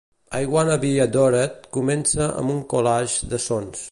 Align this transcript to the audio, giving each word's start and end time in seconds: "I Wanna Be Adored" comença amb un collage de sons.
"I 0.37 0.45
Wanna 0.53 0.79
Be 0.83 0.93
Adored" 1.05 1.69
comença 1.77 2.31
amb 2.41 2.57
un 2.57 2.65
collage 2.75 3.31
de 3.35 3.45
sons. 3.49 3.89